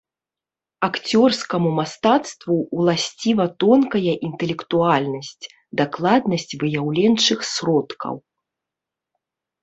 [0.85, 5.49] Акцёрскаму мастацтву уласціва тонкая інтэлектуальнасць,
[5.81, 8.15] дакладнасць выяўленчых сродкаў.